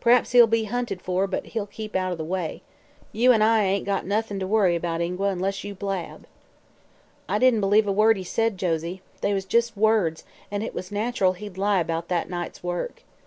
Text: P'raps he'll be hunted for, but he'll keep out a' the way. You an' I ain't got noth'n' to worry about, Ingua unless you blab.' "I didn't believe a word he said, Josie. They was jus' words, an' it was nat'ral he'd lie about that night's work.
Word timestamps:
P'raps 0.00 0.32
he'll 0.32 0.46
be 0.46 0.64
hunted 0.64 1.02
for, 1.02 1.26
but 1.26 1.48
he'll 1.48 1.66
keep 1.66 1.94
out 1.94 2.10
a' 2.10 2.16
the 2.16 2.24
way. 2.24 2.62
You 3.12 3.30
an' 3.32 3.42
I 3.42 3.62
ain't 3.62 3.84
got 3.84 4.06
noth'n' 4.06 4.40
to 4.40 4.46
worry 4.46 4.74
about, 4.74 5.02
Ingua 5.02 5.28
unless 5.28 5.64
you 5.64 5.74
blab.' 5.74 6.26
"I 7.28 7.38
didn't 7.38 7.60
believe 7.60 7.86
a 7.86 7.92
word 7.92 8.16
he 8.16 8.24
said, 8.24 8.56
Josie. 8.56 9.02
They 9.20 9.34
was 9.34 9.44
jus' 9.44 9.76
words, 9.76 10.24
an' 10.50 10.62
it 10.62 10.72
was 10.74 10.90
nat'ral 10.90 11.34
he'd 11.34 11.58
lie 11.58 11.80
about 11.80 12.08
that 12.08 12.30
night's 12.30 12.62
work. 12.62 13.02